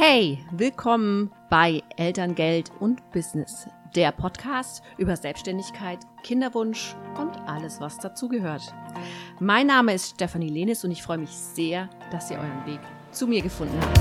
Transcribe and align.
Hey, 0.00 0.38
willkommen 0.52 1.32
bei 1.50 1.82
Elterngeld 1.96 2.70
und 2.78 3.10
Business, 3.10 3.66
der 3.96 4.12
Podcast 4.12 4.80
über 4.96 5.16
Selbstständigkeit, 5.16 5.98
Kinderwunsch 6.22 6.94
und 7.20 7.36
alles, 7.48 7.80
was 7.80 7.98
dazugehört. 7.98 8.62
Mein 9.40 9.66
Name 9.66 9.94
ist 9.94 10.10
Stefanie 10.10 10.50
Lenis 10.50 10.84
und 10.84 10.92
ich 10.92 11.02
freue 11.02 11.18
mich 11.18 11.30
sehr, 11.30 11.90
dass 12.12 12.30
ihr 12.30 12.38
euren 12.38 12.64
Weg 12.64 12.78
zu 13.10 13.26
mir 13.26 13.42
gefunden 13.42 13.76
habt. 13.80 13.98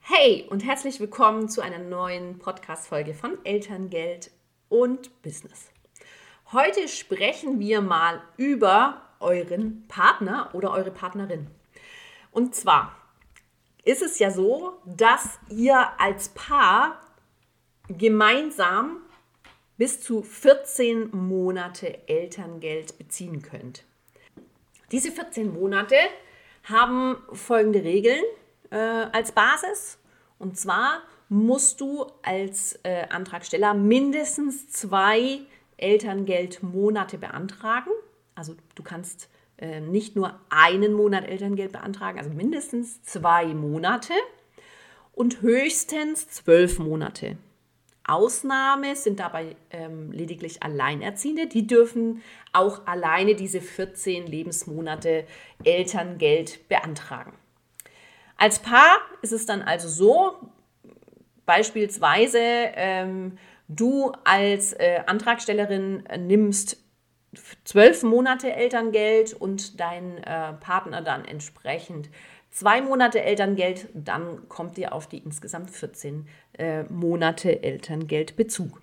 Hey 0.00 0.46
und 0.48 0.64
herzlich 0.64 1.00
willkommen 1.00 1.50
zu 1.50 1.60
einer 1.60 1.78
neuen 1.78 2.38
Podcast-Folge 2.38 3.12
von 3.12 3.36
Elterngeld 3.44 4.30
und 4.70 5.20
Business. 5.20 5.70
Heute 6.50 6.88
sprechen 6.88 7.60
wir 7.60 7.82
mal 7.82 8.22
über 8.38 9.02
euren 9.20 9.86
Partner 9.86 10.48
oder 10.54 10.70
eure 10.70 10.90
Partnerin. 10.90 11.46
Und 12.30 12.54
zwar 12.54 12.96
ist 13.84 14.00
es 14.00 14.18
ja 14.18 14.30
so, 14.30 14.80
dass 14.86 15.38
ihr 15.50 15.76
als 16.00 16.30
Paar 16.30 17.02
gemeinsam 17.88 19.02
bis 19.76 20.00
zu 20.00 20.22
14 20.22 21.10
Monate 21.14 22.08
Elterngeld 22.08 22.96
beziehen 22.96 23.42
könnt. 23.42 23.84
Diese 24.90 25.12
14 25.12 25.52
Monate 25.52 25.96
haben 26.64 27.18
folgende 27.30 27.84
Regeln 27.84 28.24
äh, 28.70 28.76
als 28.78 29.32
Basis. 29.32 29.98
Und 30.38 30.58
zwar 30.58 31.02
musst 31.28 31.82
du 31.82 32.06
als 32.22 32.80
äh, 32.84 33.06
Antragsteller 33.10 33.74
mindestens 33.74 34.70
zwei 34.70 35.40
Elterngeldmonate 35.78 37.18
beantragen. 37.18 37.90
Also 38.34 38.54
du 38.74 38.82
kannst 38.82 39.28
äh, 39.56 39.80
nicht 39.80 40.14
nur 40.14 40.38
einen 40.50 40.92
Monat 40.92 41.26
Elterngeld 41.26 41.72
beantragen, 41.72 42.18
also 42.18 42.30
mindestens 42.30 43.02
zwei 43.02 43.46
Monate 43.46 44.12
und 45.12 45.42
höchstens 45.42 46.28
zwölf 46.28 46.78
Monate. 46.78 47.36
Ausnahme 48.04 48.96
sind 48.96 49.20
dabei 49.20 49.56
ähm, 49.70 50.12
lediglich 50.12 50.62
Alleinerziehende. 50.62 51.46
Die 51.46 51.66
dürfen 51.66 52.22
auch 52.52 52.86
alleine 52.86 53.34
diese 53.34 53.60
14 53.60 54.26
Lebensmonate 54.26 55.26
Elterngeld 55.62 56.68
beantragen. 56.68 57.34
Als 58.38 58.60
Paar 58.60 58.98
ist 59.20 59.32
es 59.32 59.44
dann 59.44 59.60
also 59.60 59.88
so, 59.88 60.36
beispielsweise 61.44 62.38
ähm, 62.40 63.38
du 63.68 64.12
als 64.24 64.72
äh, 64.72 65.00
Antragstellerin 65.06 66.04
nimmst 66.18 66.78
zwölf 67.64 68.02
Monate 68.02 68.52
Elterngeld 68.52 69.34
und 69.34 69.78
dein 69.80 70.18
äh, 70.24 70.54
Partner 70.54 71.02
dann 71.02 71.24
entsprechend 71.24 72.08
zwei 72.50 72.80
Monate 72.80 73.22
Elterngeld, 73.22 73.88
dann 73.94 74.48
kommt 74.48 74.78
ihr 74.78 74.92
auf 74.92 75.06
die 75.06 75.18
insgesamt 75.18 75.70
14 75.70 76.26
äh, 76.58 76.84
Monate 76.84 77.62
Elterngeldbezug. 77.62 78.80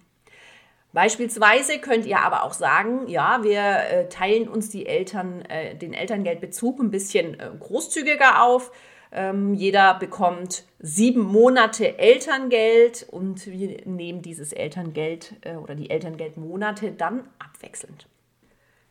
Beispielsweise 0.93 1.79
könnt 1.79 2.05
ihr 2.05 2.19
aber 2.19 2.43
auch 2.43 2.53
sagen, 2.53 3.09
ja, 3.09 3.43
wir 3.43 3.59
äh, 3.59 4.07
teilen 4.07 4.47
uns 4.47 4.69
die 4.69 4.85
Eltern, 4.85 5.41
äh, 5.41 5.75
den 5.75 5.93
Elterngeldbezug 5.93 6.79
ein 6.79 6.89
bisschen 6.89 7.37
äh, 7.37 7.49
großzügiger 7.59 8.43
auf. 8.43 8.71
Ähm, 9.17 9.53
jeder 9.53 9.93
bekommt 9.93 10.65
sieben 10.79 11.21
Monate 11.21 11.97
Elterngeld 11.97 13.07
und 13.09 13.47
wir 13.47 13.77
nehmen 13.85 14.21
dieses 14.21 14.51
Elterngeld 14.51 15.35
äh, 15.41 15.55
oder 15.55 15.73
die 15.73 15.89
Elterngeldmonate 15.89 16.91
dann 16.91 17.25
abwechselnd. 17.39 18.09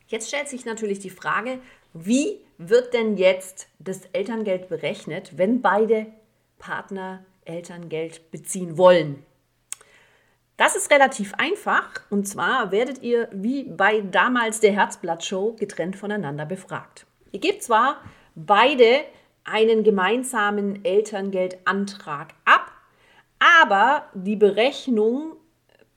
Jetzt 0.07 0.29
stellt 0.29 0.49
sich 0.49 0.65
natürlich 0.65 0.99
die 0.99 1.11
Frage, 1.11 1.59
wie 1.93 2.41
wird 2.57 2.95
denn 2.95 3.19
jetzt 3.19 3.69
das 3.79 4.07
Elterngeld 4.15 4.71
berechnet, 4.71 5.37
wenn 5.37 5.61
beide 5.61 6.07
Partner 6.59 7.23
Elterngeld 7.45 8.31
beziehen 8.31 8.79
wollen? 8.79 9.23
Das 10.57 10.75
ist 10.75 10.91
relativ 10.91 11.35
einfach 11.35 12.01
und 12.09 12.27
zwar 12.27 12.73
werdet 12.73 13.03
ihr 13.03 13.29
wie 13.31 13.65
bei 13.65 14.01
damals 14.01 14.61
der 14.61 14.73
Herzblatt-Show 14.73 15.57
getrennt 15.59 15.97
voneinander 15.97 16.47
befragt. 16.47 17.05
Ihr 17.31 17.41
gebt 17.41 17.63
zwar 17.63 18.01
beide 18.35 19.05
einen 19.45 19.85
gemeinsamen 19.85 20.85
Elterngeldantrag 20.85 22.35
ab, 22.45 22.73
aber 23.39 24.07
die 24.15 24.37
Berechnung 24.37 25.37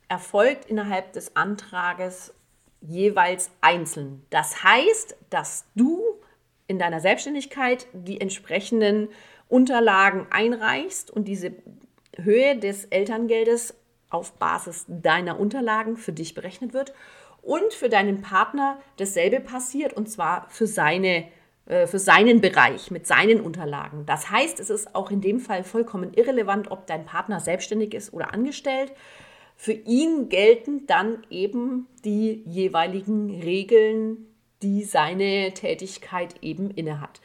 erfolgt 0.09 0.65
innerhalb 0.65 1.13
des 1.13 1.35
Antrages 1.35 2.33
jeweils 2.81 3.49
einzeln. 3.61 4.25
Das 4.29 4.63
heißt, 4.63 5.15
dass 5.29 5.65
du 5.75 6.03
in 6.67 6.79
deiner 6.79 6.99
Selbstständigkeit 6.99 7.87
die 7.93 8.21
entsprechenden 8.21 9.09
Unterlagen 9.49 10.27
einreichst 10.29 11.09
und 11.09 11.27
diese 11.27 11.53
Höhe 12.17 12.57
des 12.57 12.85
Elterngeldes 12.85 13.73
auf 14.09 14.33
Basis 14.33 14.85
deiner 14.87 15.39
Unterlagen 15.39 15.97
für 15.97 16.11
dich 16.11 16.33
berechnet 16.33 16.73
wird 16.73 16.93
und 17.41 17.73
für 17.73 17.89
deinen 17.89 18.21
Partner 18.21 18.79
dasselbe 18.97 19.39
passiert 19.39 19.93
und 19.93 20.09
zwar 20.09 20.49
für 20.49 20.67
seine 20.67 21.27
für 21.67 21.99
seinen 21.99 22.39
Bereich 22.39 22.91
mit 22.91 23.05
seinen 23.05 23.41
Unterlagen. 23.41 24.05
Das 24.05 24.31
heißt, 24.31 24.59
es 24.61 24.69
ist 24.69 24.95
auch 24.95 25.11
in 25.11 25.19
dem 25.19 25.41
Fall 25.41 25.65
vollkommen 25.65 26.13
irrelevant, 26.13 26.71
ob 26.71 26.87
dein 26.87 27.05
Partner 27.05 27.41
selbstständig 27.41 27.93
ist 27.93 28.13
oder 28.13 28.33
angestellt. 28.33 28.93
Für 29.57 29.73
ihn 29.73 30.29
gelten 30.29 30.85
dann 30.85 31.25
eben 31.31 31.87
die 32.05 32.43
jeweiligen 32.45 33.41
Regeln, 33.41 34.27
die 34.61 34.83
seine 34.83 35.51
Tätigkeit 35.53 36.35
eben 36.41 36.69
innehat. 36.69 37.21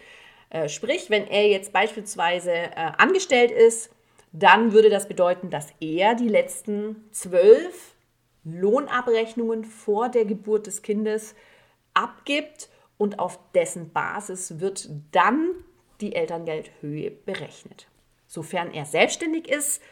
Äh, 0.49 0.69
sprich, 0.69 1.11
wenn 1.11 1.27
er 1.27 1.49
jetzt 1.49 1.73
beispielsweise 1.73 2.53
äh, 2.53 2.91
angestellt 2.97 3.51
ist, 3.51 3.91
dann 4.33 4.73
würde 4.73 4.89
das 4.89 5.09
bedeuten, 5.09 5.51
dass 5.51 5.69
er 5.81 6.15
die 6.15 6.29
letzten 6.29 7.05
zwölf 7.11 7.95
Lohnabrechnungen 8.45 9.65
vor 9.65 10.09
der 10.09 10.25
Geburt 10.25 10.67
des 10.67 10.81
Kindes 10.83 11.35
abgibt 11.95 12.71
und 13.03 13.19
auf 13.19 13.41
dessen 13.53 13.93
Basis 13.93 14.61
wird 14.61 14.89
dann 15.11 15.51
die 16.01 16.15
Elterngeldhöhe 16.15 17.11
berechnet. 17.11 17.89
Sofern 18.29 18.73
er 18.73 18.85
selbstständig 18.85 19.49
ist, 19.49 19.83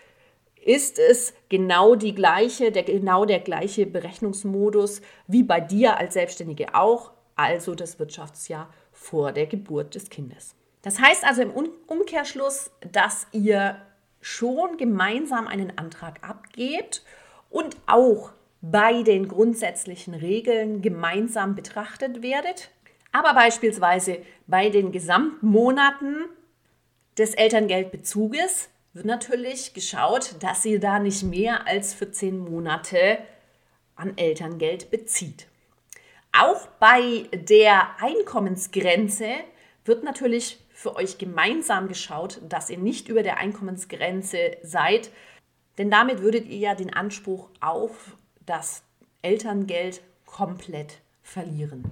ist 0.65 1.01
es 1.01 1.35
genau 1.49 1.97
die 1.97 2.15
gleiche, 2.15 2.71
der, 2.71 2.85
genau 2.85 3.25
der 3.25 3.41
gleiche 3.41 3.85
Berechnungsmodus 3.85 5.03
wie 5.27 5.43
bei 5.43 5.61
dir 5.61 5.99
als 5.99 6.15
Selbstständige 6.15 6.77
auch, 6.77 7.11
also 7.35 7.75
das 7.75 7.99
Wirtschaftsjahr 7.99 8.73
vor 8.93 9.33
der 9.33 9.47
Geburt 9.47 9.97
des 9.97 10.09
Kindes. 10.09 10.55
Das 10.83 11.01
heißt 11.01 11.25
also 11.25 11.43
im 11.43 11.51
Umkehrschluss, 11.89 12.71
dass 12.93 13.27
ihr 13.33 13.77
schon 14.21 14.77
gemeinsam 14.77 15.49
einen 15.49 15.77
Antrag 15.77 16.23
abgebt 16.23 17.03
und 17.49 17.77
auch 17.87 18.31
bei 18.63 19.03
den 19.03 19.27
grundsätzlichen 19.27 20.15
Regeln 20.15 20.81
gemeinsam 20.81 21.57
betrachtet 21.57 22.23
werdet. 22.23 22.71
Aber 23.13 23.35
beispielsweise 23.35 24.19
bei 24.47 24.71
den 24.71 24.93
Gesamtmonaten 24.93 26.27
des 27.19 27.35
Elterngeldbezuges 27.35 28.69
wird 28.93 29.07
natürlich 29.07 29.75
geschaut, 29.75 30.37
dass 30.41 30.63
sie 30.63 30.79
da 30.79 30.99
nicht 30.99 31.23
mehr 31.23 31.67
als 31.67 31.95
14 31.95 32.39
Monate 32.39 33.19
an 33.97 34.17
Elterngeld 34.17 34.91
bezieht. 34.91 35.47
Auch 36.33 36.67
bei 36.79 37.29
der 37.33 38.01
Einkommensgrenze 38.01 39.29
wird 39.85 40.05
natürlich 40.05 40.59
für 40.73 40.97
euch 40.97 41.19
gemeinsam 41.19 41.89
geschaut, 41.89 42.41
dass 42.49 42.71
ihr 42.71 42.79
nicht 42.79 43.09
über 43.09 43.23
der 43.23 43.39
Einkommensgrenze 43.39 44.57
seid, 44.63 45.11
denn 45.79 45.91
damit 45.91 46.23
würdet 46.23 46.47
ihr 46.47 46.59
ja 46.59 46.75
den 46.75 46.93
Anspruch 46.93 47.51
auf 47.61 48.17
das 48.47 48.83
Elterngeld 49.23 50.03
komplett 50.25 50.99
verlieren. 51.23 51.85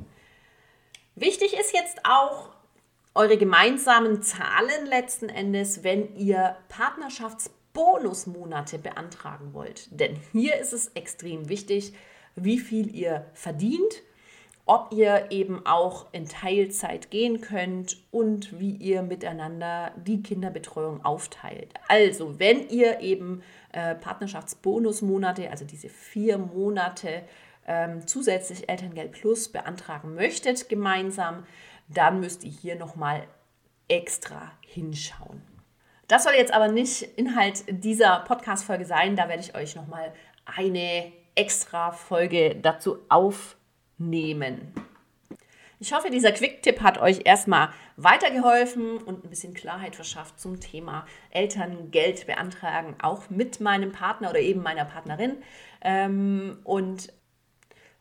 Wichtig 1.21 1.59
ist 1.59 1.75
jetzt 1.75 1.99
auch 2.05 2.51
eure 3.13 3.37
gemeinsamen 3.37 4.23
Zahlen 4.23 4.87
letzten 4.87 5.29
Endes, 5.29 5.83
wenn 5.83 6.15
ihr 6.15 6.55
Partnerschaftsbonusmonate 6.69 8.79
beantragen 8.79 9.53
wollt. 9.53 9.89
Denn 9.91 10.17
hier 10.31 10.55
ist 10.61 10.73
es 10.73 10.93
extrem 10.95 11.49
wichtig, 11.49 11.93
wie 12.37 12.61
viel 12.61 12.95
ihr 12.95 13.27
verdient, 13.35 14.05
ob 14.65 14.93
ihr 14.93 15.27
eben 15.31 15.67
auch 15.67 16.07
in 16.13 16.29
Teilzeit 16.29 17.11
gehen 17.11 17.41
könnt 17.41 17.97
und 18.13 18.61
wie 18.61 18.77
ihr 18.77 19.03
miteinander 19.03 19.91
die 19.97 20.23
Kinderbetreuung 20.23 21.05
aufteilt. 21.05 21.75
Also, 21.89 22.39
wenn 22.39 22.69
ihr 22.69 23.01
eben 23.01 23.43
äh, 23.73 23.97
Partnerschaftsbonusmonate, 23.97 25.51
also 25.51 25.65
diese 25.65 25.89
vier 25.89 26.39
Monate 26.39 27.25
ähm, 27.69 28.07
zusätzlich 28.07 28.69
Elterngeld 28.69 29.13
Plus 29.13 29.53
beantragen 29.53 30.15
möchtet 30.15 30.69
gemeinsam, 30.69 31.47
dann 31.87 32.19
müsst 32.19 32.43
ihr 32.43 32.51
hier 32.51 32.75
nochmal 32.77 33.23
extra 33.87 34.51
hinschauen. 34.63 35.43
Das 36.09 36.25
soll 36.25 36.33
jetzt 36.35 36.53
aber 36.53 36.69
nicht 36.69 37.03
Inhalt 37.03 37.65
dieser 37.69 38.21
Podcast-Folge 38.21 38.87
sein. 38.87 39.15
Da 39.15 39.29
werde 39.29 39.43
ich 39.43 39.55
euch 39.55 39.77
nochmal 39.77 40.13
eine 40.47 41.13
extra 41.35 41.93
Folge 41.93 42.57
dazu 42.57 42.99
aufnehmen. 43.11 44.73
Ich 45.81 45.93
hoffe, 45.93 46.11
dieser 46.11 46.33
Quick-Tipp 46.33 46.81
hat 46.81 46.99
euch 46.99 47.21
erstmal 47.25 47.69
weitergeholfen 47.97 48.99
und 48.99 49.25
ein 49.25 49.31
bisschen 49.31 49.55
Klarheit 49.55 49.95
verschafft 49.95 50.41
zum 50.41 50.59
Thema 50.59 51.07
Elterngeld 51.31 52.27
beantragen, 52.27 52.97
auch 53.01 53.31
mit 53.31 53.61
meinem 53.61 53.93
Partner 53.93 54.31
oder 54.31 54.41
eben 54.41 54.63
meiner 54.63 54.85
Partnerin. 54.85 55.37
Ähm, 55.83 56.59
und 56.65 57.13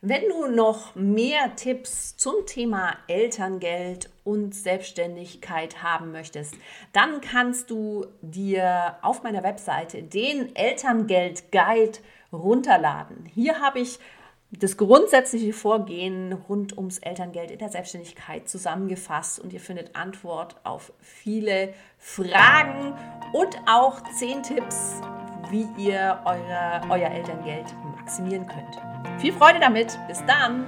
wenn 0.02 0.30
du 0.30 0.48
noch 0.48 0.94
mehr 0.96 1.56
Tipps 1.56 2.16
zum 2.18 2.46
Thema 2.46 2.96
Elterngeld 3.08 4.12
und 4.24 4.54
Selbstständigkeit 4.54 5.82
haben 5.82 6.12
möchtest, 6.12 6.56
dann 6.94 7.20
kannst 7.20 7.72
du 7.72 8.06
dir 8.22 8.98
auf 9.02 9.24
meiner 9.24 9.42
Webseite 9.42 10.04
den 10.04 10.56
Elterngeld 10.56 11.52
Guide 11.52 11.98
runterladen. 12.32 13.26
Hier 13.34 13.60
habe 13.60 13.80
ich 13.80 14.00
das 14.52 14.78
grundsätzliche 14.78 15.52
Vorgehen 15.52 16.32
rund 16.32 16.78
ums 16.78 17.00
Elterngeld 17.00 17.52
in 17.52 17.60
der 17.60 17.70
Selbstständigkeit 17.70 18.48
zusammengefasst 18.48 19.40
und 19.40 19.52
ihr 19.52 19.60
findet 19.60 19.96
Antwort 19.96 20.56
auf 20.64 20.94
viele 21.02 21.74
Fragen 21.98 22.94
und 23.34 23.58
auch 23.66 24.02
zehn 24.18 24.44
Tipps, 24.44 25.02
wie 25.50 25.68
ihr 25.78 26.22
eure, 26.24 26.82
euer 26.90 27.10
Elterngeld 27.10 27.66
maximieren 28.07 28.48
könnt. 28.48 28.80
Viel 29.19 29.33
Freude 29.33 29.59
damit. 29.59 30.00
Bis 30.07 30.24
dann. 30.25 30.65